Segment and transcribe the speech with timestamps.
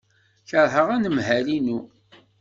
[0.49, 1.79] Keṛheɣ anemhal-inu.